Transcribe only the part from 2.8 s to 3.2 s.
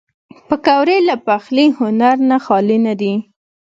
نه دي